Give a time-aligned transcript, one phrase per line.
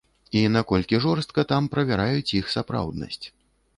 [0.39, 3.23] І наколькі жорстка там правяраюць іх сапраўднасць.